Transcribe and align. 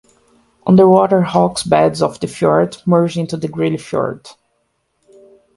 Underwater 0.65 1.19
rock 1.19 1.59
beds 1.67 2.01
of 2.01 2.19
the 2.21 2.27
fiord 2.27 2.77
merge 2.87 3.19
into 3.19 3.37
the 3.37 3.47
Greely 3.47 3.77
Fiord. 3.77 4.29